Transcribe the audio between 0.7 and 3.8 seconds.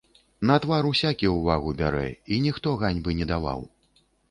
усякі ўвагу бярэ, й ніхто ганьбы не даваў.